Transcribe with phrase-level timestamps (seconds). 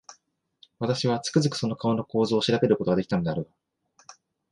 [0.79, 4.09] 私は、つくづくその顔の構造を調べる事が出来たのであるが、